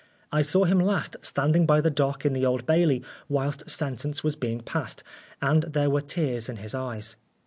[0.31, 4.35] I saw him last standing by the dock in the Old Bailey whilst sentence was
[4.35, 5.03] being passed,
[5.43, 7.17] and there were tears in his eyes.